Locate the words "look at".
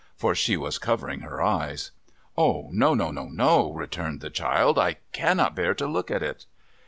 5.85-6.23